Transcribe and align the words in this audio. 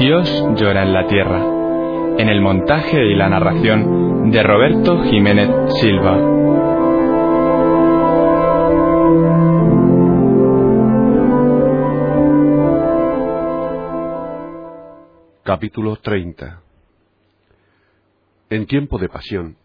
Dios 0.00 0.26
llora 0.56 0.84
en 0.84 0.94
la 0.94 1.06
tierra, 1.06 1.44
en 2.16 2.30
el 2.30 2.40
montaje 2.40 3.04
y 3.04 3.14
la 3.14 3.28
narración 3.28 4.30
de 4.30 4.42
Roberto 4.42 5.02
Jiménez 5.02 5.50
Silva. 5.78 6.16
Capítulo 15.44 15.96
30 15.96 16.62
En 18.48 18.64
tiempo 18.64 18.98
de 18.98 19.10
pasión, 19.10 19.58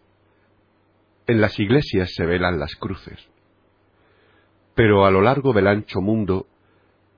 en 1.26 1.40
las 1.40 1.58
iglesias 1.58 2.12
se 2.14 2.26
velan 2.26 2.60
las 2.60 2.74
cruces, 2.74 3.26
pero 4.74 5.06
a 5.06 5.10
lo 5.10 5.22
largo 5.22 5.54
del 5.54 5.66
ancho 5.66 6.02
mundo 6.02 6.46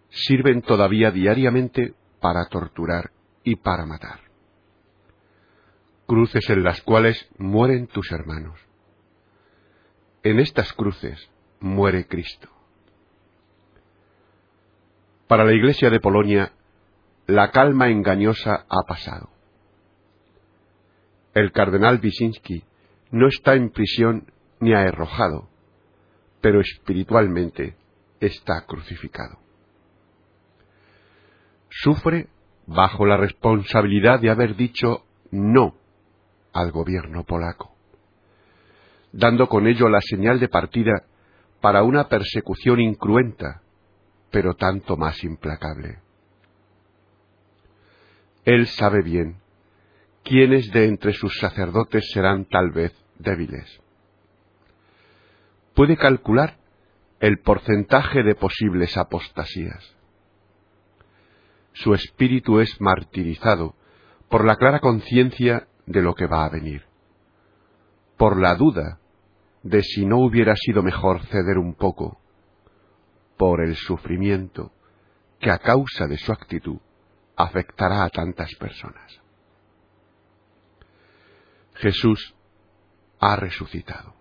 sirven 0.08 0.62
todavía 0.62 1.10
diariamente 1.10 1.94
para 2.20 2.46
torturar 2.46 3.10
y 3.48 3.56
para 3.56 3.86
matar. 3.86 4.20
Cruces 6.06 6.48
en 6.50 6.62
las 6.62 6.82
cuales 6.82 7.28
mueren 7.38 7.86
tus 7.86 8.12
hermanos. 8.12 8.58
En 10.22 10.38
estas 10.38 10.72
cruces 10.72 11.30
muere 11.60 12.06
Cristo. 12.06 12.48
Para 15.26 15.44
la 15.44 15.52
Iglesia 15.52 15.90
de 15.90 16.00
Polonia, 16.00 16.52
la 17.26 17.50
calma 17.50 17.88
engañosa 17.88 18.66
ha 18.68 18.82
pasado. 18.86 19.30
El 21.34 21.52
cardenal 21.52 22.00
Wyszynski 22.02 22.64
no 23.10 23.28
está 23.28 23.54
en 23.54 23.70
prisión 23.70 24.32
ni 24.60 24.72
arrojado, 24.74 25.48
pero 26.40 26.60
espiritualmente 26.60 27.76
está 28.20 28.64
crucificado 28.66 29.38
sufre 31.70 32.28
bajo 32.68 33.06
la 33.06 33.16
responsabilidad 33.16 34.20
de 34.20 34.28
haber 34.28 34.54
dicho 34.54 35.06
no 35.30 35.74
al 36.52 36.70
gobierno 36.70 37.24
polaco, 37.24 37.74
dando 39.10 39.48
con 39.48 39.66
ello 39.66 39.88
la 39.88 40.02
señal 40.02 40.38
de 40.38 40.48
partida 40.48 41.04
para 41.62 41.82
una 41.82 42.08
persecución 42.08 42.80
incruenta, 42.80 43.62
pero 44.30 44.54
tanto 44.54 44.98
más 44.98 45.24
implacable. 45.24 46.00
Él 48.44 48.66
sabe 48.66 49.02
bien 49.02 49.38
quiénes 50.22 50.70
de 50.70 50.84
entre 50.84 51.14
sus 51.14 51.38
sacerdotes 51.38 52.10
serán 52.12 52.44
tal 52.44 52.70
vez 52.70 52.92
débiles. 53.18 53.80
Puede 55.74 55.96
calcular 55.96 56.58
el 57.20 57.38
porcentaje 57.38 58.22
de 58.22 58.34
posibles 58.34 58.96
apostasías 58.98 59.97
su 61.82 61.94
espíritu 61.94 62.58
es 62.58 62.80
martirizado 62.80 63.76
por 64.28 64.44
la 64.44 64.56
clara 64.56 64.80
conciencia 64.80 65.68
de 65.86 66.02
lo 66.02 66.14
que 66.14 66.26
va 66.26 66.44
a 66.44 66.48
venir, 66.48 66.84
por 68.16 68.40
la 68.40 68.56
duda 68.56 68.98
de 69.62 69.82
si 69.82 70.04
no 70.04 70.18
hubiera 70.18 70.54
sido 70.56 70.82
mejor 70.82 71.24
ceder 71.26 71.56
un 71.56 71.74
poco, 71.74 72.20
por 73.36 73.60
el 73.60 73.76
sufrimiento 73.76 74.72
que 75.38 75.52
a 75.52 75.58
causa 75.58 76.06
de 76.08 76.18
su 76.18 76.32
actitud 76.32 76.78
afectará 77.36 78.02
a 78.02 78.10
tantas 78.10 78.52
personas. 78.56 79.20
Jesús 81.74 82.34
ha 83.20 83.36
resucitado. 83.36 84.14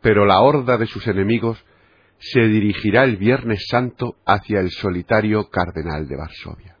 Pero 0.00 0.26
la 0.26 0.40
horda 0.40 0.78
de 0.78 0.86
sus 0.86 1.06
enemigos 1.06 1.64
se 2.20 2.40
dirigirá 2.40 3.04
el 3.04 3.16
Viernes 3.16 3.66
Santo 3.68 4.16
hacia 4.26 4.60
el 4.60 4.70
solitario 4.70 5.48
cardenal 5.48 6.06
de 6.06 6.16
Varsovia. 6.16 6.76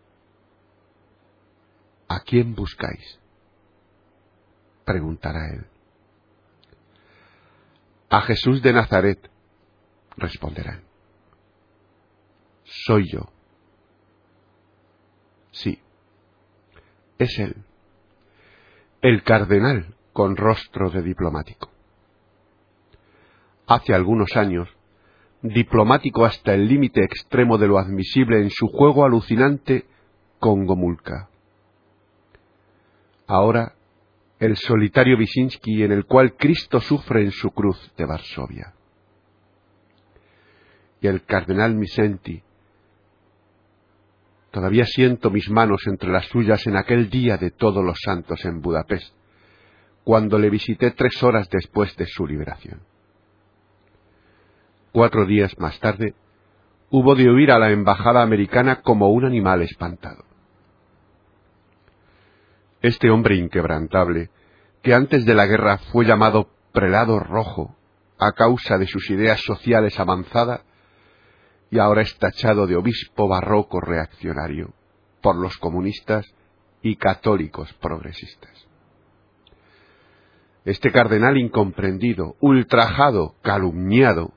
¿A 2.08 2.20
quién 2.20 2.54
buscáis? 2.54 3.18
preguntará 4.84 5.48
él. 5.48 5.66
A 8.10 8.20
Jesús 8.22 8.60
de 8.60 8.72
Nazaret, 8.72 9.30
responderán. 10.16 10.82
Soy 12.64 13.08
yo. 13.10 13.32
Sí, 15.52 15.80
es 17.18 17.38
él, 17.38 17.56
el 19.00 19.22
cardenal 19.22 19.94
con 20.12 20.36
rostro 20.36 20.90
de 20.90 21.02
diplomático. 21.02 21.70
Hace 23.66 23.94
algunos 23.94 24.36
años, 24.36 24.68
diplomático 25.42 26.24
hasta 26.24 26.54
el 26.54 26.68
límite 26.68 27.02
extremo 27.02 27.58
de 27.58 27.66
lo 27.66 27.78
admisible 27.78 28.40
en 28.40 28.50
su 28.50 28.68
juego 28.68 29.04
alucinante 29.04 29.86
con 30.38 30.66
Gomulka. 30.66 31.28
Ahora, 33.26 33.74
el 34.38 34.56
solitario 34.56 35.16
Wyszynski 35.16 35.82
en 35.82 35.92
el 35.92 36.06
cual 36.06 36.34
Cristo 36.36 36.80
sufre 36.80 37.22
en 37.22 37.30
su 37.30 37.50
cruz 37.50 37.92
de 37.96 38.06
Varsovia. 38.06 38.74
Y 41.00 41.06
el 41.06 41.24
cardenal 41.24 41.74
Misenti, 41.74 42.42
todavía 44.50 44.84
siento 44.84 45.30
mis 45.30 45.48
manos 45.48 45.86
entre 45.86 46.10
las 46.10 46.26
suyas 46.26 46.66
en 46.66 46.76
aquel 46.76 47.08
día 47.08 47.36
de 47.36 47.50
todos 47.50 47.84
los 47.84 47.98
santos 48.02 48.44
en 48.44 48.60
Budapest, 48.60 49.14
cuando 50.04 50.38
le 50.38 50.50
visité 50.50 50.90
tres 50.90 51.22
horas 51.22 51.48
después 51.50 51.94
de 51.96 52.06
su 52.06 52.26
liberación. 52.26 52.80
Cuatro 54.92 55.24
días 55.24 55.56
más 55.58 55.78
tarde, 55.78 56.14
hubo 56.90 57.14
de 57.14 57.30
huir 57.30 57.52
a 57.52 57.60
la 57.60 57.70
embajada 57.70 58.22
americana 58.22 58.82
como 58.82 59.10
un 59.10 59.24
animal 59.24 59.62
espantado. 59.62 60.24
Este 62.82 63.08
hombre 63.10 63.36
inquebrantable, 63.36 64.30
que 64.82 64.94
antes 64.94 65.24
de 65.24 65.34
la 65.34 65.46
guerra 65.46 65.78
fue 65.92 66.06
llamado 66.06 66.48
prelado 66.72 67.20
rojo 67.20 67.76
a 68.18 68.32
causa 68.32 68.78
de 68.78 68.86
sus 68.86 69.08
ideas 69.10 69.40
sociales 69.42 70.00
avanzadas, 70.00 70.62
y 71.70 71.78
ahora 71.78 72.02
es 72.02 72.18
tachado 72.18 72.66
de 72.66 72.74
obispo 72.74 73.28
barroco 73.28 73.80
reaccionario 73.80 74.74
por 75.22 75.36
los 75.36 75.56
comunistas 75.58 76.26
y 76.82 76.96
católicos 76.96 77.72
progresistas. 77.74 78.66
Este 80.64 80.90
cardenal 80.90 81.38
incomprendido, 81.38 82.34
ultrajado, 82.40 83.36
calumniado, 83.42 84.32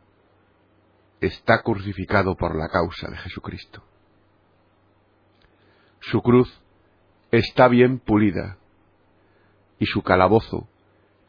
está 1.24 1.62
crucificado 1.62 2.36
por 2.36 2.56
la 2.56 2.68
causa 2.68 3.10
de 3.10 3.18
Jesucristo. 3.18 3.84
Su 6.02 6.22
cruz 6.22 6.62
está 7.32 7.68
bien 7.68 8.00
pulida 8.00 8.58
y 9.80 9.86
su 9.86 10.02
calabozo 10.02 10.68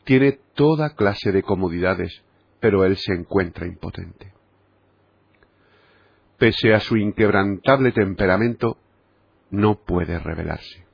tiene 0.04 0.40
toda 0.54 0.94
clase 0.94 1.32
de 1.32 1.42
comodidades, 1.42 2.22
pero 2.60 2.84
él 2.84 2.96
se 2.96 3.14
encuentra 3.14 3.66
impotente. 3.66 4.32
Pese 6.38 6.74
a 6.74 6.80
su 6.80 6.96
inquebrantable 6.96 7.92
temperamento, 7.92 8.76
no 9.50 9.76
puede 9.76 10.18
rebelarse. 10.18 10.84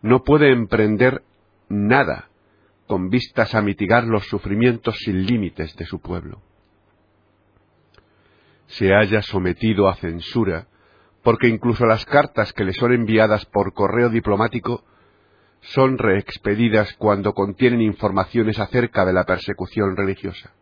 No 0.00 0.24
puede 0.24 0.52
emprender 0.52 1.22
nada 1.68 2.30
con 2.86 3.10
vistas 3.10 3.54
a 3.54 3.60
mitigar 3.60 4.04
los 4.04 4.24
sufrimientos 4.26 4.96
sin 5.04 5.26
límites 5.26 5.76
de 5.76 5.84
su 5.84 6.00
pueblo 6.00 6.40
se 8.68 8.94
haya 8.94 9.22
sometido 9.22 9.88
a 9.88 9.96
censura, 9.96 10.68
porque 11.22 11.48
incluso 11.48 11.84
las 11.86 12.04
cartas 12.04 12.52
que 12.52 12.64
le 12.64 12.72
son 12.72 12.92
enviadas 12.92 13.44
por 13.46 13.74
correo 13.74 14.08
diplomático 14.08 14.84
son 15.60 15.98
reexpedidas 15.98 16.94
cuando 16.94 17.32
contienen 17.32 17.80
informaciones 17.80 18.58
acerca 18.58 19.04
de 19.04 19.12
la 19.12 19.24
persecución 19.24 19.96
religiosa. 19.96 20.52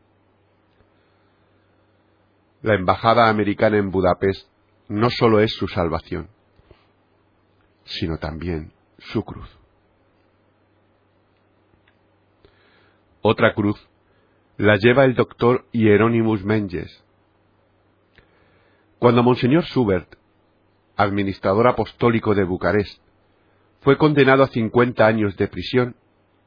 La 2.62 2.74
embajada 2.74 3.28
americana 3.28 3.76
en 3.76 3.90
Budapest 3.90 4.48
no 4.88 5.10
sólo 5.10 5.40
es 5.40 5.52
su 5.52 5.68
salvación, 5.68 6.28
sino 7.84 8.18
también 8.18 8.72
su 8.98 9.22
cruz. 9.24 9.48
Otra 13.20 13.54
cruz 13.54 13.76
la 14.56 14.76
lleva 14.76 15.04
el 15.04 15.14
doctor 15.14 15.66
Hieronymus 15.72 16.44
Menges, 16.44 17.04
Cuando 18.98 19.22
Monseñor 19.22 19.64
Schubert, 19.64 20.16
administrador 20.96 21.68
apostólico 21.68 22.34
de 22.34 22.44
Bucarest, 22.44 23.02
fue 23.80 23.98
condenado 23.98 24.42
a 24.42 24.48
cincuenta 24.48 25.06
años 25.06 25.36
de 25.36 25.48
prisión, 25.48 25.96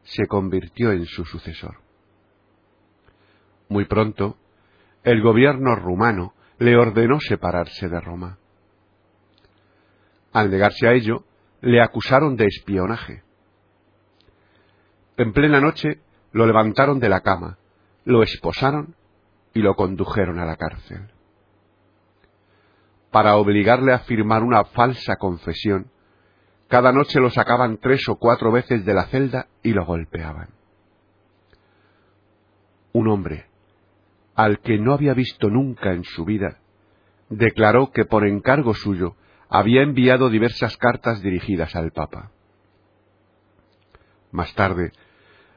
se 0.03 0.25
convirtió 0.25 0.91
en 0.91 1.05
su 1.05 1.25
sucesor. 1.25 1.77
Muy 3.69 3.85
pronto, 3.85 4.37
el 5.03 5.21
gobierno 5.21 5.75
rumano 5.75 6.33
le 6.57 6.75
ordenó 6.75 7.19
separarse 7.19 7.87
de 7.87 8.01
Roma. 8.01 8.39
Al 10.33 10.49
negarse 10.49 10.87
a 10.87 10.93
ello, 10.93 11.23
le 11.61 11.81
acusaron 11.81 12.35
de 12.35 12.45
espionaje. 12.45 13.23
En 15.17 15.33
plena 15.33 15.61
noche 15.61 15.99
lo 16.31 16.45
levantaron 16.47 16.99
de 16.99 17.09
la 17.09 17.21
cama, 17.21 17.57
lo 18.05 18.23
esposaron 18.23 18.95
y 19.53 19.61
lo 19.61 19.75
condujeron 19.75 20.39
a 20.39 20.45
la 20.45 20.55
cárcel. 20.55 21.11
Para 23.11 23.35
obligarle 23.37 23.93
a 23.93 23.99
firmar 23.99 24.43
una 24.43 24.63
falsa 24.65 25.15
confesión, 25.15 25.91
cada 26.67 26.91
noche 26.91 27.19
lo 27.19 27.31
sacaban 27.31 27.77
tres 27.77 28.07
o 28.07 28.17
cuatro 28.17 28.51
veces 28.51 28.85
de 28.85 28.93
la 28.93 29.07
celda 29.07 29.47
y 29.63 29.73
lo 29.73 29.85
golpeaban. 29.85 30.49
Un 32.93 33.07
hombre, 33.07 33.47
al 34.35 34.59
que 34.59 34.77
no 34.77 34.93
había 34.93 35.13
visto 35.13 35.49
nunca 35.49 35.93
en 35.93 36.03
su 36.03 36.25
vida, 36.25 36.59
declaró 37.29 37.91
que 37.91 38.05
por 38.05 38.27
encargo 38.27 38.73
suyo 38.73 39.15
había 39.49 39.81
enviado 39.81 40.29
diversas 40.29 40.77
cartas 40.77 41.21
dirigidas 41.21 41.75
al 41.75 41.91
Papa. 41.91 42.31
Más 44.31 44.53
tarde, 44.53 44.91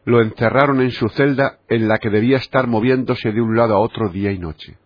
lo 0.05 0.23
encerraron 0.23 0.81
en 0.81 0.91
su 0.91 1.09
celda 1.11 1.59
en 1.69 1.89
la 1.89 1.99
que 1.99 2.11
debía 2.11 2.39
estar 2.39 2.67
moviéndose 2.67 3.33
de 3.33 3.41
un 3.41 3.55
lado 3.55 3.75
a 3.75 3.81
otro 3.81 4.09
día 4.09 4.33
y 4.33 4.39
noche. 4.39 4.79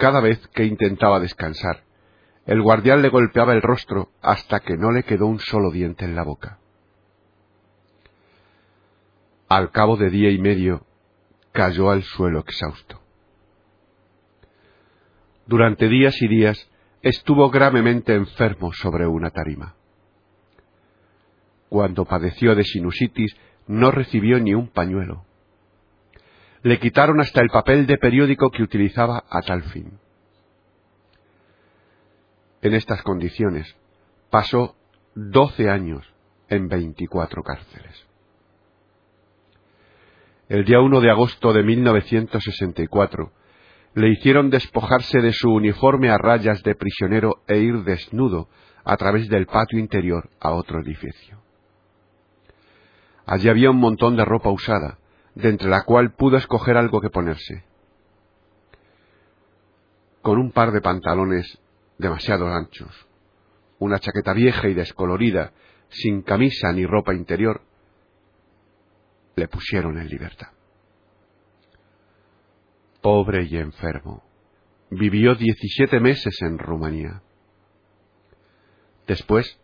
Cada 0.00 0.22
vez 0.22 0.48
que 0.54 0.64
intentaba 0.64 1.20
descansar, 1.20 1.82
el 2.46 2.62
guardián 2.62 3.02
le 3.02 3.10
golpeaba 3.10 3.52
el 3.52 3.60
rostro 3.60 4.08
hasta 4.22 4.60
que 4.60 4.78
no 4.78 4.92
le 4.92 5.02
quedó 5.02 5.26
un 5.26 5.40
solo 5.40 5.70
diente 5.70 6.06
en 6.06 6.16
la 6.16 6.22
boca. 6.22 6.58
Al 9.46 9.70
cabo 9.70 9.98
de 9.98 10.08
día 10.08 10.30
y 10.30 10.38
medio, 10.38 10.86
cayó 11.52 11.90
al 11.90 12.02
suelo 12.02 12.38
exhausto. 12.38 12.98
Durante 15.44 15.86
días 15.86 16.16
y 16.22 16.28
días 16.28 16.70
estuvo 17.02 17.50
gravemente 17.50 18.14
enfermo 18.14 18.72
sobre 18.72 19.06
una 19.06 19.28
tarima. 19.28 19.74
Cuando 21.68 22.06
padeció 22.06 22.54
de 22.54 22.64
sinusitis 22.64 23.36
no 23.66 23.90
recibió 23.90 24.40
ni 24.40 24.54
un 24.54 24.68
pañuelo. 24.68 25.26
Le 26.62 26.78
quitaron 26.78 27.20
hasta 27.20 27.40
el 27.40 27.48
papel 27.48 27.86
de 27.86 27.98
periódico 27.98 28.50
que 28.50 28.62
utilizaba 28.62 29.24
a 29.28 29.40
tal 29.40 29.62
fin. 29.64 29.98
En 32.62 32.74
estas 32.74 33.02
condiciones 33.02 33.74
pasó 34.30 34.76
doce 35.14 35.70
años 35.70 36.06
en 36.48 36.68
veinticuatro 36.68 37.42
cárceles 37.42 38.10
el 40.50 40.64
día 40.64 40.80
1 40.80 41.00
de 41.00 41.10
agosto 41.12 41.52
de 41.52 41.62
1964, 41.62 43.30
le 43.94 44.08
hicieron 44.08 44.50
despojarse 44.50 45.20
de 45.20 45.32
su 45.32 45.48
uniforme 45.48 46.10
a 46.10 46.18
rayas 46.18 46.60
de 46.64 46.74
prisionero 46.74 47.36
e 47.46 47.58
ir 47.58 47.84
desnudo 47.84 48.48
a 48.84 48.96
través 48.96 49.28
del 49.28 49.46
patio 49.46 49.78
interior 49.78 50.28
a 50.40 50.50
otro 50.50 50.80
edificio. 50.80 51.40
Allí 53.26 53.48
había 53.48 53.70
un 53.70 53.76
montón 53.76 54.16
de 54.16 54.24
ropa 54.24 54.50
usada, 54.50 54.98
de 55.40 55.48
entre 55.48 55.68
la 55.68 55.82
cual 55.82 56.12
pudo 56.14 56.36
escoger 56.36 56.76
algo 56.76 57.00
que 57.00 57.10
ponerse. 57.10 57.64
Con 60.22 60.38
un 60.38 60.52
par 60.52 60.72
de 60.72 60.80
pantalones 60.80 61.58
demasiado 61.98 62.48
anchos, 62.48 63.08
una 63.78 63.98
chaqueta 63.98 64.32
vieja 64.34 64.68
y 64.68 64.74
descolorida, 64.74 65.52
sin 65.88 66.22
camisa 66.22 66.72
ni 66.72 66.86
ropa 66.86 67.14
interior, 67.14 67.62
le 69.36 69.48
pusieron 69.48 69.98
en 69.98 70.08
libertad. 70.08 70.48
Pobre 73.00 73.44
y 73.44 73.56
enfermo, 73.56 74.22
vivió 74.90 75.34
17 75.34 76.00
meses 76.00 76.36
en 76.42 76.58
Rumanía. 76.58 77.22
Después, 79.06 79.58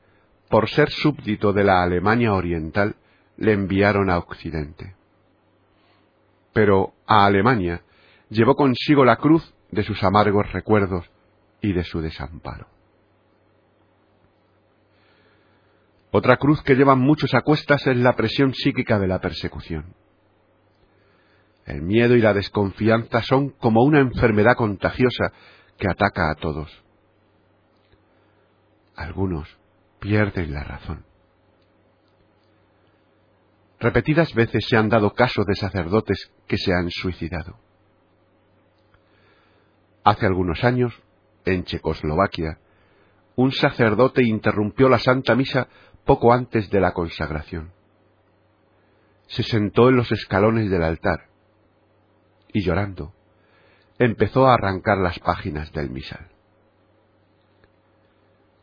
por 0.49 0.69
ser 0.69 0.90
súbdito 0.90 1.52
de 1.52 1.64
la 1.64 1.82
Alemania 1.82 2.32
Oriental, 2.32 2.96
le 3.37 3.52
enviaron 3.52 4.08
a 4.11 4.19
Occidente. 4.19 4.96
Pero 6.56 6.94
a 7.06 7.26
Alemania 7.26 7.82
llevó 8.31 8.55
consigo 8.55 9.05
la 9.05 9.17
cruz 9.17 9.55
de 9.70 9.82
sus 9.82 10.03
amargos 10.03 10.50
recuerdos 10.55 11.05
y 11.61 11.75
de 11.75 11.85
su 11.85 12.00
desamparo. 12.00 12.67
Otra 16.12 16.38
cruz 16.38 16.62
que 16.62 16.75
llevan 16.75 16.99
muchos 16.99 17.35
a 17.35 17.43
cuestas 17.43 17.87
es 17.87 17.99
la 17.99 18.14
presión 18.14 18.55
psíquica 18.55 18.99
de 18.99 19.06
la 19.06 19.20
persecución. 19.20 19.94
El 21.67 21.82
miedo 21.82 22.17
y 22.17 22.23
la 22.23 22.32
desconfianza 22.32 23.20
son 23.20 23.50
como 23.50 23.82
una 23.82 24.00
enfermedad 24.00 24.56
contagiosa 24.56 25.35
que 25.76 25.91
ataca 25.91 26.31
a 26.31 26.37
todos. 26.37 26.70
Algunos 28.94 29.47
pierden 30.00 30.55
la 30.55 30.64
razón. 30.64 31.06
Repetidas 33.78 34.32
veces 34.34 34.64
se 34.69 34.76
han 34.76 34.88
dado 34.88 35.12
casos 35.12 35.44
de 35.46 35.55
sacerdotes 35.55 36.32
que 36.46 36.56
se 36.56 36.73
han 36.73 36.90
suicidado. 36.90 37.58
Hace 40.02 40.26
algunos 40.26 40.64
años, 40.64 40.94
en 41.44 41.64
Checoslovaquia, 41.64 42.58
un 43.34 43.52
sacerdote 43.52 44.25
interrumpió 44.25 44.88
la 44.88 44.99
Santa 44.99 45.34
Misa 45.34 45.69
poco 46.05 46.32
antes 46.32 46.70
de 46.70 46.81
la 46.81 46.93
consagración. 46.93 47.73
Se 49.26 49.43
sentó 49.43 49.88
en 49.88 49.96
los 49.96 50.11
escalones 50.12 50.70
del 50.70 50.82
altar 50.82 51.29
y 52.52 52.62
llorando 52.62 53.12
empezó 53.99 54.46
a 54.46 54.55
arrancar 54.55 54.99
las 54.99 55.19
páginas 55.19 55.72
del 55.72 55.90
misal. 55.90 56.29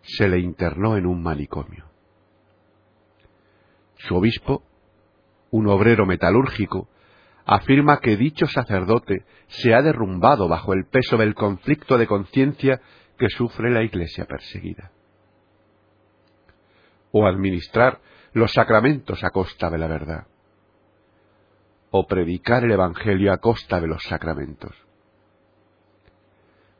Se 0.02 0.28
le 0.28 0.40
internó 0.40 0.98
en 0.98 1.06
un 1.06 1.22
manicomio. 1.24 1.86
Su 3.98 4.16
obispo, 4.16 4.64
un 5.54 5.68
obrero 5.68 6.08
metalúrgico, 6.08 6.90
afirma 7.46 8.00
que 8.00 8.18
dicho 8.18 8.48
sacerdote 8.48 9.24
se 9.46 9.76
ha 9.76 9.84
derrumbado 9.84 10.48
bajo 10.48 10.74
el 10.74 10.86
peso 10.86 11.16
del 11.16 11.36
conflicto 11.36 12.00
de 12.00 12.08
conciencia 12.08 12.82
que 13.20 13.30
sufre 13.30 13.70
la 13.70 13.84
Iglesia 13.84 14.26
perseguida. 14.26 14.92
O 17.12 17.28
administrar 17.28 18.00
los 18.34 18.52
sacramentos 18.52 19.24
a 19.24 19.30
costa 19.30 19.70
de 19.70 19.78
la 19.78 19.86
verdad, 19.86 20.26
o 21.92 22.08
predicar 22.08 22.64
el 22.64 22.72
Evangelio 22.72 23.32
a 23.32 23.38
costa 23.38 23.80
de 23.80 23.88
los 23.88 24.02
sacramentos. 24.02 24.76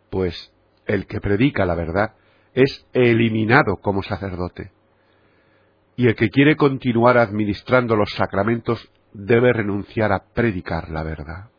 Pues 0.10 0.52
el 0.88 1.06
que 1.06 1.22
predica 1.22 1.64
la 1.68 1.76
verdad 1.76 2.16
es 2.56 2.88
eliminado 2.94 3.76
como 3.78 4.02
sacerdote, 4.02 4.72
y 5.96 6.08
el 6.08 6.16
que 6.16 6.30
quiere 6.30 6.56
continuar 6.56 7.18
administrando 7.18 7.96
los 7.96 8.12
sacramentos 8.12 8.90
debe 9.14 9.54
renunciar 9.54 10.12
a 10.12 10.24
predicar 10.34 10.90
la 10.90 11.04
verdad. 11.04 11.50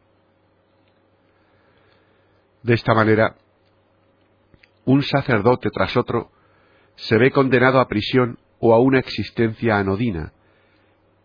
De 2.63 2.75
esta 2.75 2.95
manera, 2.95 3.37
un 4.85 5.03
sacerdote 5.03 5.71
tras 5.71 5.97
otro 5.97 6.31
se 6.97 7.17
ve 7.19 7.31
condenado 7.31 7.81
a 7.81 7.89
prisión 7.89 8.39
o 8.59 8.75
a 8.75 8.81
una 8.81 8.99
existencia 8.99 9.79
anodina, 9.79 10.33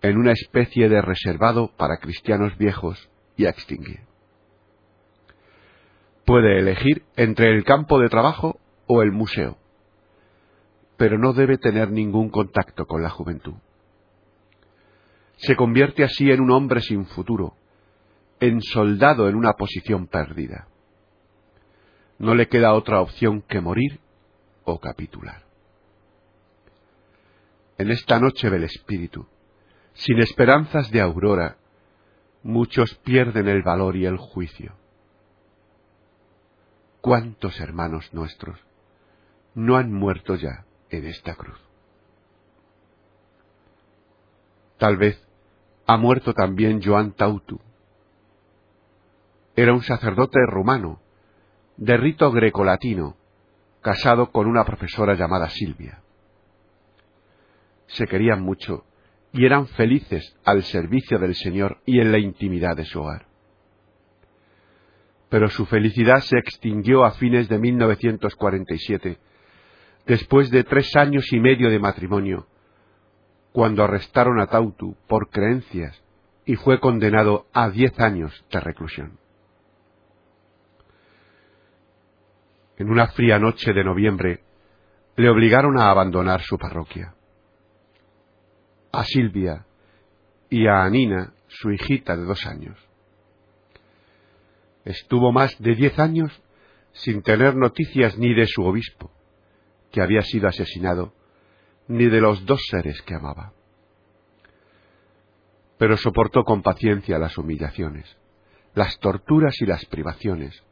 en 0.01 0.17
una 0.17 0.31
especie 0.31 0.89
de 0.89 1.01
reservado 1.01 1.71
para 1.77 1.97
cristianos 1.97 2.57
viejos 2.57 3.09
y 3.37 3.45
a 3.45 3.49
extinguir. 3.49 4.01
Puede 6.25 6.59
elegir 6.59 7.03
entre 7.15 7.55
el 7.55 7.63
campo 7.63 7.99
de 7.99 8.09
trabajo 8.09 8.59
o 8.87 9.01
el 9.01 9.11
museo, 9.11 9.57
pero 10.99 11.17
no 11.17 11.33
debe 11.33 11.57
tener 11.57 11.89
ningún 11.89 12.29
contacto 12.29 12.85
con 12.85 13.01
la 13.01 13.09
juventud. 13.09 13.55
Se 15.37 15.55
convierte 15.55 16.03
así 16.03 16.29
en 16.29 16.41
un 16.41 16.51
hombre 16.51 16.81
sin 16.81 17.07
futuro, 17.07 17.55
en 18.39 18.61
soldado 18.61 19.27
en 19.27 19.35
una 19.35 19.53
posición 19.53 20.05
perdida. 20.05 20.67
No 22.19 22.35
le 22.35 22.47
queda 22.47 22.73
otra 22.73 23.01
opción 23.01 23.41
que 23.41 23.61
morir 23.61 23.99
o 24.65 24.79
capitular 24.79 25.49
en 27.79 27.91
esta 27.91 28.19
noche 28.19 28.49
del 28.49 28.65
Espíritu, 28.65 29.25
sin 29.93 30.19
esperanzas 30.19 30.91
de 30.91 30.99
aurora, 30.99 31.55
muchos 32.43 32.93
pierden 33.05 33.47
el 33.47 33.63
valor 33.63 33.95
y 33.95 34.05
el 34.05 34.17
juicio. 34.17 34.75
¿Cuántos 36.99 37.57
hermanos 37.61 38.13
nuestros 38.13 38.59
no 39.55 39.77
han 39.77 39.93
muerto 39.93 40.35
ya 40.35 40.65
en 40.89 41.05
esta 41.05 41.35
cruz? 41.35 41.59
Tal 44.77 44.97
vez 44.97 45.21
ha 45.87 45.97
muerto 45.97 46.33
también 46.33 46.81
Joan 46.81 47.13
Tautu. 47.13 47.59
Era 49.55 49.73
un 49.73 49.81
sacerdote 49.81 50.39
romano, 50.47 51.01
de 51.75 51.97
rito 51.97 52.31
grecolatino, 52.31 53.17
casado 53.81 54.31
con 54.31 54.47
una 54.47 54.63
profesora 54.65 55.15
llamada 55.15 55.49
Silvia. 55.49 56.01
Se 57.87 58.07
querían 58.07 58.41
mucho 58.41 58.85
y 59.33 59.45
eran 59.45 59.67
felices 59.67 60.37
al 60.43 60.63
servicio 60.63 61.19
del 61.19 61.35
Señor 61.35 61.79
y 61.85 61.99
en 61.99 62.11
la 62.11 62.19
intimidad 62.19 62.75
de 62.75 62.85
su 62.85 63.01
hogar. 63.01 63.27
Pero 65.29 65.49
su 65.49 65.65
felicidad 65.65 66.21
se 66.21 66.37
extinguió 66.37 67.03
a 67.03 67.11
fines 67.11 67.47
de 67.49 67.59
1947, 67.59 69.19
después 70.09 70.49
de 70.49 70.63
tres 70.63 70.95
años 70.95 71.31
y 71.31 71.39
medio 71.39 71.69
de 71.69 71.77
matrimonio, 71.77 72.47
cuando 73.51 73.83
arrestaron 73.83 74.39
a 74.39 74.47
Tautu 74.47 74.97
por 75.07 75.29
creencias 75.29 76.03
y 76.45 76.55
fue 76.55 76.79
condenado 76.79 77.45
a 77.53 77.69
diez 77.69 77.97
años 77.99 78.33
de 78.51 78.59
reclusión. 78.59 79.19
En 82.77 82.89
una 82.89 83.07
fría 83.09 83.37
noche 83.37 83.71
de 83.71 83.83
noviembre, 83.83 84.41
le 85.15 85.29
obligaron 85.29 85.77
a 85.77 85.91
abandonar 85.91 86.41
su 86.41 86.57
parroquia 86.57 87.13
a 88.91 89.03
Silvia 89.03 89.67
y 90.49 90.65
a 90.65 90.81
Anina, 90.81 91.31
su 91.47 91.69
hijita 91.69 92.17
de 92.17 92.23
dos 92.23 92.43
años. 92.47 92.75
Estuvo 94.83 95.31
más 95.31 95.55
de 95.59 95.75
diez 95.75 95.99
años 95.99 96.31
sin 96.93 97.21
tener 97.21 97.55
noticias 97.55 98.17
ni 98.17 98.33
de 98.33 98.47
su 98.47 98.63
obispo, 98.63 99.11
que 99.91 100.01
había 100.01 100.21
sido 100.21 100.47
asesinado, 100.47 101.13
ni 101.87 102.05
de 102.05 102.21
los 102.21 102.45
dos 102.45 102.61
seres 102.69 103.01
que 103.01 103.15
amaba. 103.15 103.53
Pero 105.77 105.97
soportó 105.97 106.43
con 106.43 106.61
paciencia 106.61 107.17
las 107.17 107.37
humillaciones, 107.37 108.17
las 108.75 108.99
torturas 108.99 109.59
y 109.61 109.65
las 109.65 109.85
privaciones, 109.85 110.63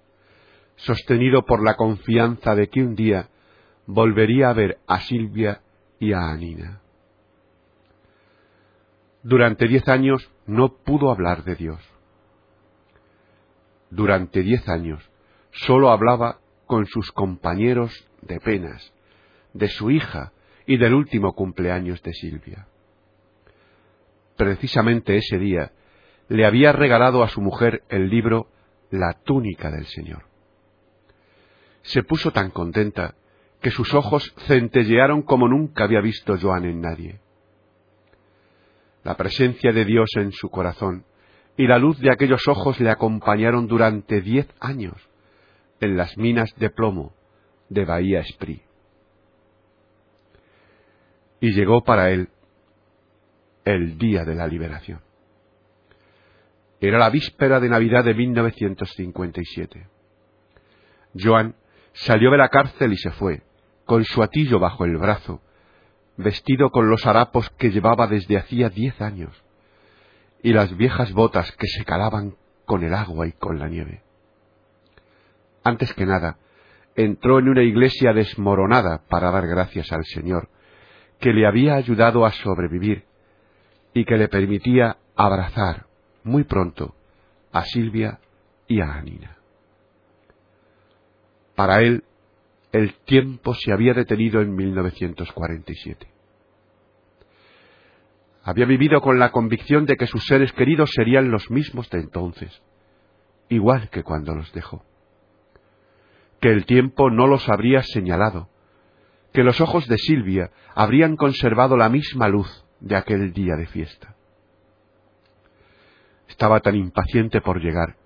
sostenido 0.76 1.46
por 1.46 1.64
la 1.64 1.76
confianza 1.76 2.56
de 2.56 2.70
que 2.70 2.82
un 2.82 2.96
día 2.96 3.30
volvería 3.88 4.50
a 4.50 4.54
ver 4.54 4.80
a 4.86 5.00
Silvia 5.02 5.62
y 6.00 6.14
a 6.14 6.30
Anina. 6.30 6.82
Durante 9.24 9.68
diez 9.68 9.88
años 9.88 10.30
no 10.46 10.78
pudo 10.78 11.10
hablar 11.10 11.44
de 11.44 11.56
Dios. 11.56 11.80
Durante 13.90 14.42
diez 14.42 14.68
años 14.70 15.10
sólo 15.52 15.90
hablaba 15.90 16.40
con 16.66 16.86
sus 16.86 17.12
compañeros 17.12 18.08
de 18.22 18.40
penas, 18.40 18.94
de 19.54 19.68
su 19.70 19.92
hija 19.92 20.34
y 20.66 20.78
del 20.78 20.94
último 20.94 21.34
cumpleaños 21.34 22.02
de 22.04 22.14
Silvia. 22.14 22.68
Precisamente 24.36 25.18
ese 25.18 25.38
día 25.38 25.72
le 26.30 26.46
había 26.46 26.72
regalado 26.72 27.24
a 27.24 27.30
su 27.30 27.42
mujer 27.42 27.84
el 27.90 28.10
libro 28.10 28.48
La 28.92 29.14
túnica 29.24 29.72
del 29.72 29.86
Señor. 29.86 30.26
Se 31.82 32.04
puso 32.04 32.32
tan 32.32 32.52
contenta 32.52 33.16
que 33.62 33.72
sus 33.72 33.94
ojos 33.94 34.34
centellearon 34.46 35.22
como 35.22 35.48
nunca 35.48 35.86
había 35.86 36.02
visto 36.02 36.38
Joan 36.38 36.66
en 36.66 36.82
nadie 36.82 37.20
la 39.08 39.16
presencia 39.16 39.72
de 39.72 39.86
Dios 39.86 40.10
en 40.18 40.34
su 40.34 40.50
corazón 40.50 41.06
y 41.56 41.66
la 41.66 41.78
luz 41.78 41.98
de 42.00 42.12
aquellos 42.12 42.46
ojos 42.50 42.78
le 42.82 42.90
acompañaron 42.90 43.66
durante 43.66 44.20
diez 44.20 44.50
años 44.60 44.96
en 45.80 45.96
las 45.96 46.18
minas 46.18 46.54
de 46.58 46.70
plomo 46.70 47.14
de 47.70 47.86
Bahía 47.86 48.20
Esprit. 48.20 48.67
Y 51.40 51.54
llegó 51.54 51.84
para 51.84 52.10
él 52.12 52.30
el 53.66 53.98
día 53.98 54.24
de 54.24 54.36
la 54.36 54.48
liberación. 54.48 55.02
Era 56.80 57.00
la 57.00 57.10
víspera 57.10 57.60
de 57.60 57.70
Navidad 57.70 58.04
de 58.04 58.14
1957. 58.14 59.88
Joan 61.16 61.56
salió 61.94 62.32
de 62.32 62.38
la 62.38 62.50
cárcel 62.50 62.94
y 62.94 62.98
se 62.98 63.12
fue, 63.12 63.42
con 63.86 64.04
su 64.04 64.22
atillo 64.22 64.60
bajo 64.60 64.86
el 64.86 64.98
brazo, 64.98 65.42
vestido 66.18 66.70
con 66.70 66.90
los 66.90 67.06
harapos 67.06 67.50
que 67.52 67.72
llevaba 67.72 68.08
desde 68.08 68.38
hacía 68.38 68.70
diez 68.70 69.00
años, 69.02 69.44
y 70.44 70.54
las 70.54 70.76
viejas 70.78 71.12
botas 71.14 71.52
que 71.54 71.68
se 71.68 71.84
calaban 71.84 72.36
con 72.66 72.84
el 72.84 72.94
agua 72.94 73.28
y 73.28 73.32
con 73.32 73.60
la 73.60 73.68
nieve. 73.68 74.04
Antes 75.64 75.94
que 75.94 76.06
nada, 76.06 76.38
entró 76.96 77.40
en 77.40 77.50
una 77.50 77.64
iglesia 77.64 78.14
desmoronada 78.14 79.04
para 79.10 79.32
dar 79.32 79.48
gracias 79.48 79.92
al 79.92 80.06
Señor, 80.06 80.50
que 81.20 81.34
le 81.34 81.48
había 81.48 81.76
ayudado 81.76 82.26
a 82.26 82.32
sobrevivir 82.32 83.06
y 83.94 84.06
que 84.06 84.18
le 84.18 84.28
permitía 84.28 84.98
abrazar 85.16 85.86
muy 86.24 86.44
pronto 86.44 86.96
a 87.52 87.64
Silvia 87.64 88.20
y 88.68 88.82
a 88.82 88.94
Anina. 88.94 89.38
Para 91.56 91.82
él 91.82 92.04
el 92.72 92.94
tiempo 93.06 93.56
se 93.56 93.72
había 93.72 93.94
detenido 93.94 94.42
en 94.42 94.56
1947. 94.56 96.08
Había 98.44 98.66
vivido 98.66 99.02
con 99.02 99.20
la 99.20 99.32
convicción 99.32 99.86
de 99.86 99.98
que 99.98 100.08
sus 100.08 100.26
seres 100.26 100.54
queridos 100.54 100.92
serían 100.94 101.32
los 101.32 101.50
mismos 101.50 101.90
de 101.90 102.00
entonces, 102.00 102.62
igual 103.50 103.90
que 103.90 104.04
cuando 104.04 104.36
los 104.36 104.54
dejó. 104.54 104.84
Que 106.40 106.50
el 106.50 106.66
tiempo 106.66 107.10
no 107.10 107.28
los 107.28 107.50
habría 107.50 107.82
señalado, 107.82 108.50
que 109.38 109.44
los 109.44 109.62
ojos 109.62 109.88
de 109.88 110.00
Silvia 110.00 110.50
habrían 110.74 111.16
conservado 111.16 111.78
la 111.78 111.90
misma 111.90 112.28
luz 112.28 112.66
de 112.80 112.96
aquel 112.96 113.34
día 113.34 113.56
de 113.56 113.68
fiesta. 113.68 114.16
Estaba 116.28 116.60
tan 116.60 116.74
impaciente 116.74 117.40
por 117.42 117.62
llegar 117.62 117.98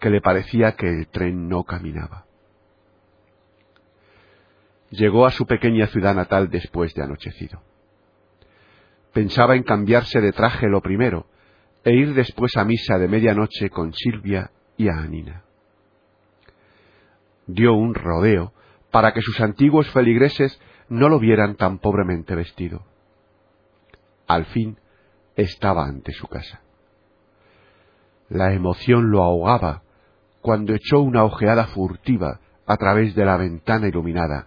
que 0.00 0.10
le 0.10 0.20
parecía 0.20 0.72
que 0.72 0.88
el 0.88 1.06
tren 1.06 1.48
no 1.48 1.62
caminaba 1.62 2.24
llegó 4.90 5.26
a 5.26 5.30
su 5.30 5.46
pequeña 5.46 5.86
ciudad 5.86 6.12
natal 6.12 6.50
después 6.50 6.92
de 6.94 7.04
anochecido. 7.04 7.62
Pensaba 9.12 9.54
en 9.54 9.62
cambiarse 9.62 10.20
de 10.20 10.32
traje 10.32 10.66
lo 10.68 10.80
primero 10.80 11.28
e 11.84 11.92
ir 11.92 12.14
después 12.14 12.56
a 12.56 12.64
misa 12.64 12.98
de 12.98 13.06
medianoche 13.06 13.70
con 13.70 13.92
Silvia 13.92 14.50
y 14.76 14.88
a 14.88 14.96
Anina. 14.96 15.44
Dio 17.46 17.74
un 17.74 17.94
rodeo 17.94 18.52
para 18.94 19.12
que 19.12 19.22
sus 19.22 19.40
antiguos 19.40 19.90
feligreses 19.90 20.56
no 20.88 21.08
lo 21.08 21.18
vieran 21.18 21.56
tan 21.56 21.80
pobremente 21.80 22.36
vestido. 22.36 22.84
Al 24.28 24.44
fin 24.44 24.78
estaba 25.34 25.84
ante 25.84 26.12
su 26.12 26.28
casa. 26.28 26.60
La 28.28 28.52
emoción 28.52 29.10
lo 29.10 29.24
ahogaba 29.24 29.82
cuando 30.40 30.74
echó 30.76 31.00
una 31.00 31.24
ojeada 31.24 31.66
furtiva 31.66 32.38
a 32.66 32.76
través 32.76 33.16
de 33.16 33.24
la 33.24 33.36
ventana 33.36 33.88
iluminada 33.88 34.46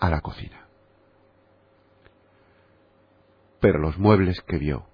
a 0.00 0.08
la 0.08 0.22
cocina. 0.22 0.66
Pero 3.60 3.80
los 3.80 3.98
muebles 3.98 4.40
que 4.40 4.56
vio 4.56 4.86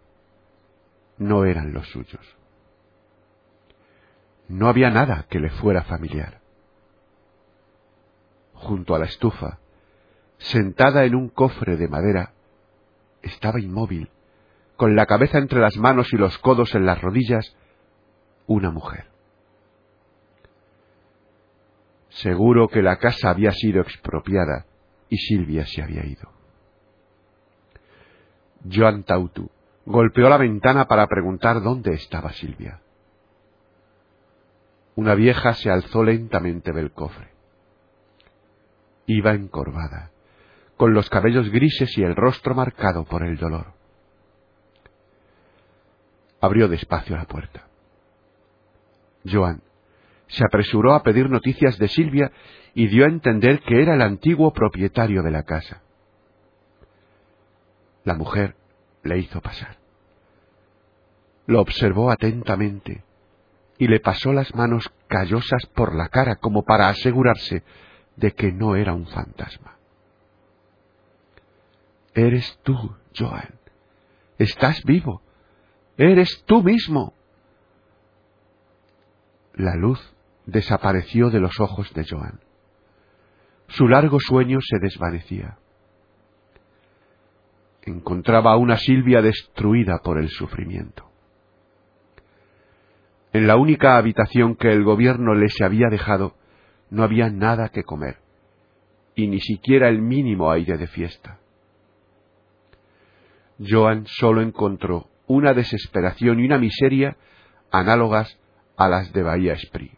no 1.16 1.44
eran 1.44 1.73
los 1.73 1.87
suyos. 1.90 2.37
No 4.49 4.66
había 4.66 4.90
nada 4.90 5.26
que 5.30 5.38
le 5.38 5.50
fuera 5.50 5.82
familiar. 5.82 6.39
Junto 8.60 8.94
a 8.94 8.98
la 8.98 9.06
estufa, 9.06 9.58
sentada 10.38 11.04
en 11.04 11.14
un 11.14 11.28
cofre 11.30 11.76
de 11.76 11.88
madera, 11.88 12.34
estaba 13.22 13.58
inmóvil, 13.58 14.10
con 14.76 14.96
la 14.96 15.06
cabeza 15.06 15.38
entre 15.38 15.60
las 15.60 15.76
manos 15.76 16.12
y 16.12 16.16
los 16.16 16.38
codos 16.38 16.74
en 16.74 16.84
las 16.84 17.00
rodillas, 17.00 17.56
una 18.46 18.70
mujer. 18.70 19.06
Seguro 22.10 22.68
que 22.68 22.82
la 22.82 22.96
casa 22.96 23.30
había 23.30 23.52
sido 23.52 23.80
expropiada 23.80 24.66
y 25.08 25.16
Silvia 25.16 25.64
se 25.66 25.82
había 25.82 26.04
ido. 26.04 26.30
Joan 28.70 29.04
Tautu 29.04 29.50
golpeó 29.86 30.28
la 30.28 30.36
ventana 30.36 30.86
para 30.86 31.06
preguntar 31.06 31.62
dónde 31.62 31.94
estaba 31.94 32.32
Silvia. 32.32 32.82
Una 34.96 35.14
vieja 35.14 35.54
se 35.54 35.70
alzó 35.70 36.04
lentamente 36.04 36.72
del 36.72 36.92
cofre. 36.92 37.29
Iba 39.07 39.33
encorvada, 39.33 40.11
con 40.76 40.95
los 40.95 41.11
cabellos 41.11 41.50
grises 41.50 41.97
y 41.99 42.02
el 42.02 42.16
rostro 42.16 42.54
marcado 42.54 43.04
por 43.04 43.23
el 43.23 43.37
dolor. 43.37 43.73
Abrió 46.40 46.69
despacio 46.69 47.16
la 47.16 47.26
puerta. 47.26 47.66
Joan 49.30 49.62
se 50.28 50.45
apresuró 50.45 50.95
a 50.95 51.02
pedir 51.02 51.28
noticias 51.28 51.76
de 51.78 51.88
Silvia 51.88 52.30
y 52.75 52.87
dio 52.87 53.04
a 53.04 53.09
entender 53.09 53.61
que 53.61 53.83
era 53.83 53.95
el 53.95 54.02
antiguo 54.02 54.52
propietario 54.52 55.23
de 55.23 55.30
la 55.30 55.42
casa. 55.42 55.83
La 58.04 58.14
mujer 58.14 58.54
le 59.02 59.19
hizo 59.19 59.40
pasar. 59.40 59.76
Lo 61.47 61.61
observó 61.61 62.11
atentamente 62.11 63.02
y 63.76 63.88
le 63.88 63.99
pasó 63.99 64.33
las 64.33 64.54
manos 64.54 64.88
callosas 65.09 65.66
por 65.75 65.95
la 65.95 66.09
cara 66.09 66.37
como 66.37 66.64
para 66.64 66.88
asegurarse 66.88 67.64
de 68.20 68.32
que 68.32 68.52
no 68.52 68.76
era 68.76 68.92
un 68.92 69.06
fantasma. 69.06 69.78
Eres 72.14 72.58
tú, 72.62 72.76
Joan. 73.16 73.58
Estás 74.38 74.82
vivo. 74.84 75.22
Eres 75.96 76.44
tú 76.46 76.62
mismo. 76.62 77.14
La 79.54 79.74
luz 79.74 80.00
desapareció 80.44 81.30
de 81.30 81.40
los 81.40 81.58
ojos 81.60 81.92
de 81.94 82.04
Joan. 82.06 82.40
Su 83.68 83.88
largo 83.88 84.18
sueño 84.20 84.58
se 84.60 84.78
desvanecía. 84.78 85.58
Encontraba 87.82 88.52
a 88.52 88.56
una 88.56 88.76
Silvia 88.76 89.22
destruida 89.22 90.00
por 90.04 90.18
el 90.18 90.28
sufrimiento. 90.28 91.08
En 93.32 93.46
la 93.46 93.56
única 93.56 93.96
habitación 93.96 94.56
que 94.56 94.72
el 94.72 94.84
gobierno 94.84 95.34
les 95.34 95.58
había 95.60 95.88
dejado 95.88 96.34
no 96.90 97.02
había 97.02 97.30
nada 97.30 97.68
que 97.68 97.85
comer, 97.85 98.18
y 99.14 99.28
ni 99.28 99.40
siquiera 99.40 99.88
el 99.88 100.02
mínimo 100.02 100.50
aire 100.50 100.76
de 100.76 100.87
fiesta. 100.87 101.38
Joan 103.59 104.06
solo 104.06 104.40
encontró 104.40 105.09
una 105.26 105.54
desesperación 105.54 106.40
y 106.40 106.44
una 106.44 106.59
miseria 106.59 107.16
análogas 107.70 108.38
a 108.76 108.88
las 108.88 109.12
de 109.12 109.23
Bahía 109.23 109.52
Esprit. 109.52 109.92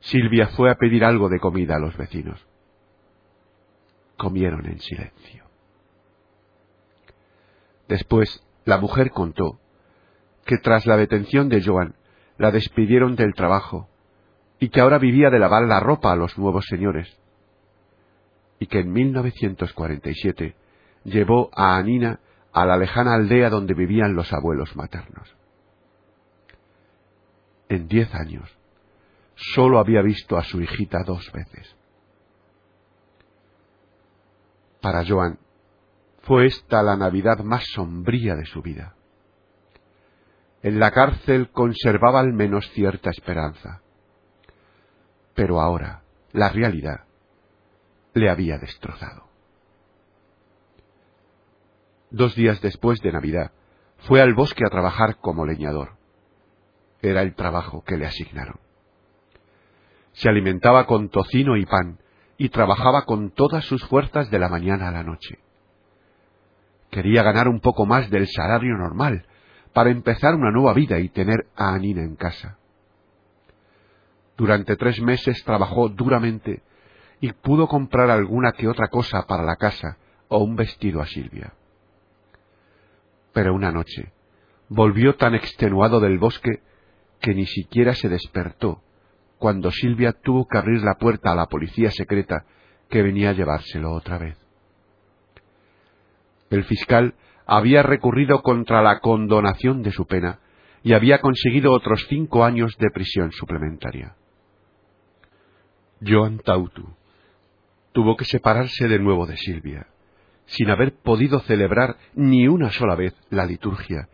Silvia 0.00 0.48
fue 0.48 0.70
a 0.70 0.76
pedir 0.76 1.04
algo 1.04 1.28
de 1.28 1.38
comida 1.38 1.76
a 1.76 1.78
los 1.78 1.96
vecinos. 1.96 2.44
Comieron 4.16 4.66
en 4.66 4.80
silencio. 4.80 5.44
Después, 7.88 8.42
la 8.64 8.78
mujer 8.78 9.10
contó 9.10 9.60
que 10.44 10.58
tras 10.58 10.86
la 10.86 10.96
detención 10.96 11.48
de 11.48 11.62
Joan 11.62 11.94
la 12.36 12.50
despidieron 12.50 13.16
del 13.16 13.34
trabajo 13.34 13.88
y 14.60 14.68
que 14.70 14.80
ahora 14.80 14.98
vivía 14.98 15.30
de 15.30 15.38
lavar 15.38 15.64
la 15.64 15.80
ropa 15.80 16.12
a 16.12 16.16
los 16.16 16.36
nuevos 16.38 16.66
señores 16.66 17.08
y 18.58 18.66
que 18.66 18.80
en 18.80 18.92
1947 18.92 20.56
llevó 21.04 21.50
a 21.54 21.76
Anina 21.76 22.20
a 22.52 22.66
la 22.66 22.76
lejana 22.76 23.14
aldea 23.14 23.50
donde 23.50 23.74
vivían 23.74 24.14
los 24.14 24.32
abuelos 24.32 24.74
maternos. 24.74 25.36
En 27.68 27.86
diez 27.86 28.12
años 28.14 28.58
sólo 29.54 29.78
había 29.78 30.02
visto 30.02 30.36
a 30.36 30.42
su 30.42 30.60
hijita 30.60 31.04
dos 31.04 31.30
veces. 31.32 31.76
Para 34.80 35.04
Joan 35.06 35.38
fue 36.22 36.46
esta 36.46 36.82
la 36.82 36.96
Navidad 36.96 37.38
más 37.38 37.64
sombría 37.72 38.34
de 38.34 38.46
su 38.46 38.62
vida. 38.62 38.94
En 40.62 40.80
la 40.80 40.90
cárcel 40.90 41.50
conservaba 41.50 42.20
al 42.20 42.32
menos 42.32 42.68
cierta 42.72 43.10
esperanza. 43.10 43.80
Pero 45.38 45.60
ahora 45.60 46.02
la 46.32 46.48
realidad 46.48 47.04
le 48.12 48.28
había 48.28 48.58
destrozado. 48.58 49.28
Dos 52.10 52.34
días 52.34 52.60
después 52.60 52.98
de 53.02 53.12
Navidad, 53.12 53.52
fue 53.98 54.20
al 54.20 54.34
bosque 54.34 54.64
a 54.66 54.68
trabajar 54.68 55.18
como 55.20 55.46
leñador. 55.46 55.90
Era 57.02 57.22
el 57.22 57.36
trabajo 57.36 57.84
que 57.84 57.96
le 57.96 58.06
asignaron. 58.06 58.58
Se 60.10 60.28
alimentaba 60.28 60.86
con 60.86 61.08
tocino 61.08 61.56
y 61.56 61.66
pan 61.66 62.00
y 62.36 62.48
trabajaba 62.48 63.04
con 63.04 63.30
todas 63.30 63.64
sus 63.64 63.84
fuerzas 63.86 64.32
de 64.32 64.40
la 64.40 64.48
mañana 64.48 64.88
a 64.88 64.92
la 64.92 65.04
noche. 65.04 65.38
Quería 66.90 67.22
ganar 67.22 67.46
un 67.46 67.60
poco 67.60 67.86
más 67.86 68.10
del 68.10 68.26
salario 68.26 68.76
normal 68.76 69.24
para 69.72 69.90
empezar 69.90 70.34
una 70.34 70.50
nueva 70.50 70.74
vida 70.74 70.98
y 70.98 71.10
tener 71.10 71.46
a 71.54 71.74
Anina 71.74 72.02
en 72.02 72.16
casa. 72.16 72.58
Durante 74.38 74.76
tres 74.76 75.00
meses 75.02 75.42
trabajó 75.42 75.88
duramente 75.88 76.62
y 77.20 77.32
pudo 77.32 77.66
comprar 77.66 78.08
alguna 78.08 78.52
que 78.52 78.68
otra 78.68 78.86
cosa 78.86 79.26
para 79.26 79.42
la 79.42 79.56
casa 79.56 79.98
o 80.28 80.38
un 80.38 80.54
vestido 80.54 81.02
a 81.02 81.06
Silvia. 81.06 81.54
Pero 83.32 83.52
una 83.52 83.72
noche 83.72 84.12
volvió 84.68 85.16
tan 85.16 85.34
extenuado 85.34 85.98
del 85.98 86.18
bosque 86.18 86.62
que 87.20 87.34
ni 87.34 87.46
siquiera 87.46 87.94
se 87.94 88.08
despertó 88.08 88.80
cuando 89.38 89.72
Silvia 89.72 90.12
tuvo 90.12 90.46
que 90.46 90.58
abrir 90.58 90.82
la 90.82 90.94
puerta 90.94 91.32
a 91.32 91.34
la 91.34 91.46
policía 91.46 91.90
secreta 91.90 92.44
que 92.88 93.02
venía 93.02 93.30
a 93.30 93.32
llevárselo 93.32 93.92
otra 93.92 94.18
vez. 94.18 94.38
El 96.48 96.62
fiscal 96.62 97.14
había 97.44 97.82
recurrido 97.82 98.40
contra 98.42 98.82
la 98.82 99.00
condonación 99.00 99.82
de 99.82 99.90
su 99.90 100.06
pena 100.06 100.38
y 100.84 100.92
había 100.92 101.20
conseguido 101.20 101.72
otros 101.72 102.06
cinco 102.08 102.44
años 102.44 102.76
de 102.78 102.90
prisión 102.92 103.32
suplementaria. 103.32 104.14
Joan 106.00 106.38
Tautu 106.38 106.88
tuvo 107.92 108.16
que 108.16 108.24
separarse 108.24 108.86
de 108.88 108.98
nuevo 108.98 109.26
de 109.26 109.36
Silvia 109.36 109.86
sin 110.46 110.70
haber 110.70 110.94
podido 110.94 111.40
celebrar 111.40 111.96
ni 112.14 112.48
una 112.48 112.70
sola 112.70 112.94
vez 112.94 113.14
la 113.30 113.44
liturgia 113.44 114.08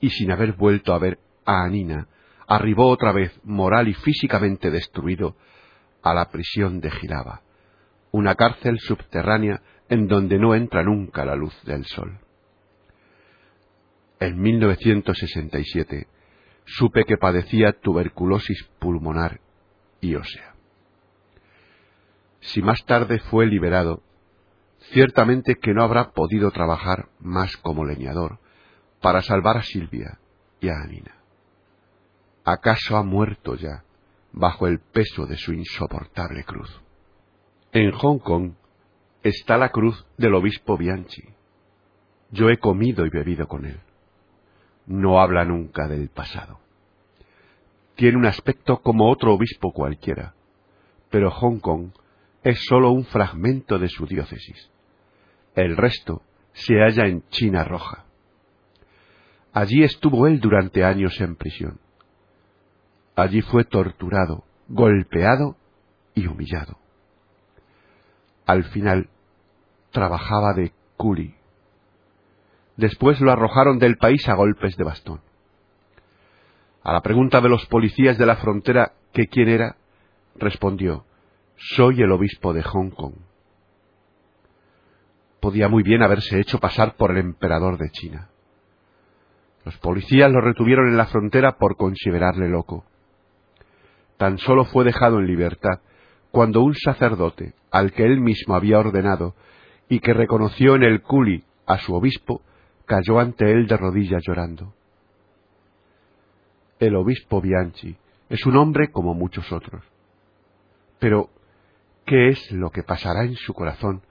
y 0.00 0.10
sin 0.10 0.30
haber 0.30 0.52
vuelto 0.52 0.92
a 0.92 0.98
ver 0.98 1.18
a 1.44 1.64
Anina, 1.64 2.08
arribó 2.46 2.88
otra 2.88 3.12
vez, 3.12 3.38
moral 3.44 3.88
y 3.88 3.94
físicamente 3.94 4.70
destruido, 4.70 5.36
a 6.02 6.14
la 6.14 6.30
prisión 6.30 6.80
de 6.80 6.90
Gilaba, 6.90 7.42
una 8.10 8.34
cárcel 8.34 8.78
subterránea 8.78 9.62
en 9.88 10.06
donde 10.06 10.38
no 10.38 10.54
entra 10.54 10.82
nunca 10.82 11.24
la 11.24 11.34
luz 11.34 11.54
del 11.64 11.84
sol. 11.84 12.18
En 14.18 14.40
1967 14.40 16.06
supe 16.64 17.04
que 17.04 17.16
padecía 17.16 17.72
tuberculosis 17.72 18.68
pulmonar 18.78 19.40
y 20.00 20.14
ósea. 20.14 20.54
Si 22.40 22.62
más 22.62 22.84
tarde 22.84 23.18
fue 23.18 23.46
liberado, 23.46 24.02
Ciertamente 24.92 25.56
que 25.56 25.72
no 25.72 25.82
habrá 25.84 26.10
podido 26.10 26.50
trabajar 26.50 27.08
más 27.20 27.56
como 27.58 27.84
leñador 27.84 28.38
para 29.00 29.22
salvar 29.22 29.58
a 29.58 29.62
Silvia 29.62 30.18
y 30.60 30.68
a 30.68 30.80
Anina. 30.82 31.16
¿Acaso 32.44 32.96
ha 32.96 33.02
muerto 33.02 33.54
ya 33.54 33.84
bajo 34.32 34.66
el 34.66 34.80
peso 34.80 35.26
de 35.26 35.36
su 35.36 35.52
insoportable 35.52 36.44
cruz? 36.44 36.80
En 37.72 37.92
Hong 37.92 38.18
Kong 38.18 38.54
está 39.22 39.58
la 39.58 39.68
cruz 39.68 40.06
del 40.16 40.34
obispo 40.34 40.76
Bianchi. 40.76 41.22
Yo 42.30 42.48
he 42.48 42.58
comido 42.58 43.06
y 43.06 43.10
bebido 43.10 43.46
con 43.46 43.66
él. 43.66 43.80
No 44.86 45.20
habla 45.20 45.44
nunca 45.44 45.86
del 45.86 46.08
pasado. 46.08 46.58
Tiene 47.94 48.16
un 48.16 48.26
aspecto 48.26 48.80
como 48.80 49.10
otro 49.10 49.34
obispo 49.34 49.72
cualquiera, 49.72 50.34
pero 51.10 51.30
Hong 51.30 51.58
Kong 51.60 51.90
es 52.42 52.64
sólo 52.66 52.90
un 52.90 53.04
fragmento 53.04 53.78
de 53.78 53.88
su 53.88 54.06
diócesis. 54.06 54.70
El 55.54 55.76
resto 55.76 56.22
se 56.52 56.74
halla 56.74 57.06
en 57.06 57.22
China 57.28 57.64
Roja. 57.64 58.04
Allí 59.52 59.82
estuvo 59.82 60.26
él 60.26 60.40
durante 60.40 60.84
años 60.84 61.20
en 61.20 61.36
prisión. 61.36 61.80
Allí 63.16 63.42
fue 63.42 63.64
torturado, 63.64 64.44
golpeado 64.68 65.56
y 66.14 66.26
humillado. 66.26 66.78
Al 68.46 68.64
final 68.64 69.10
trabajaba 69.90 70.54
de 70.54 70.72
curi. 70.96 71.34
Después 72.76 73.20
lo 73.20 73.32
arrojaron 73.32 73.78
del 73.78 73.96
país 73.96 74.26
a 74.28 74.34
golpes 74.34 74.76
de 74.76 74.84
bastón. 74.84 75.20
A 76.82 76.92
la 76.92 77.02
pregunta 77.02 77.40
de 77.40 77.48
los 77.48 77.66
policías 77.66 78.16
de 78.16 78.26
la 78.26 78.36
frontera 78.36 78.92
que 79.12 79.26
quién 79.26 79.48
era, 79.48 79.76
respondió 80.36 81.04
soy 81.60 82.00
el 82.00 82.10
obispo 82.10 82.54
de 82.54 82.62
Hong 82.62 82.90
Kong. 82.90 83.14
Podía 85.40 85.68
muy 85.68 85.82
bien 85.82 86.02
haberse 86.02 86.40
hecho 86.40 86.58
pasar 86.58 86.96
por 86.96 87.10
el 87.10 87.18
emperador 87.18 87.76
de 87.78 87.90
China. 87.90 88.30
Los 89.64 89.76
policías 89.78 90.30
lo 90.32 90.40
retuvieron 90.40 90.88
en 90.88 90.96
la 90.96 91.06
frontera 91.06 91.58
por 91.58 91.76
considerarle 91.76 92.48
loco. 92.48 92.84
Tan 94.16 94.38
solo 94.38 94.64
fue 94.64 94.84
dejado 94.84 95.18
en 95.18 95.26
libertad 95.26 95.80
cuando 96.30 96.62
un 96.62 96.74
sacerdote, 96.74 97.54
al 97.70 97.92
que 97.92 98.04
él 98.04 98.20
mismo 98.20 98.54
había 98.54 98.78
ordenado 98.78 99.34
y 99.88 100.00
que 100.00 100.14
reconoció 100.14 100.76
en 100.76 100.84
el 100.84 101.02
culi 101.02 101.44
a 101.66 101.78
su 101.78 101.94
obispo, 101.94 102.42
cayó 102.86 103.18
ante 103.18 103.50
él 103.52 103.66
de 103.66 103.76
rodillas 103.76 104.22
llorando. 104.26 104.72
El 106.78 106.96
obispo 106.96 107.40
Bianchi 107.42 107.96
es 108.30 108.46
un 108.46 108.56
hombre 108.56 108.90
como 108.90 109.12
muchos 109.12 109.52
otros. 109.52 109.84
Pero 110.98 111.30
¿Qué 112.04 112.28
es 112.28 112.50
lo 112.52 112.70
que 112.70 112.82
pasará 112.82 113.24
en 113.24 113.36
su 113.36 113.54
corazón 113.54 114.02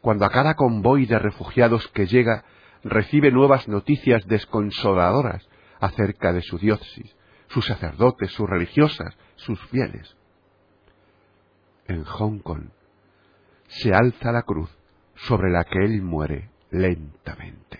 cuando 0.00 0.24
a 0.24 0.30
cada 0.30 0.54
convoy 0.54 1.06
de 1.06 1.18
refugiados 1.18 1.88
que 1.88 2.06
llega 2.06 2.44
recibe 2.82 3.30
nuevas 3.30 3.68
noticias 3.68 4.26
desconsoladoras 4.26 5.48
acerca 5.78 6.32
de 6.32 6.42
su 6.42 6.58
diócesis, 6.58 7.14
sus 7.48 7.66
sacerdotes, 7.66 8.30
sus 8.32 8.48
religiosas, 8.48 9.16
sus 9.36 9.60
fieles? 9.68 10.16
En 11.86 12.04
Hong 12.04 12.38
Kong 12.38 12.68
se 13.68 13.92
alza 13.92 14.32
la 14.32 14.42
cruz 14.42 14.70
sobre 15.14 15.50
la 15.50 15.64
que 15.64 15.84
él 15.84 16.02
muere 16.02 16.50
lentamente. 16.70 17.79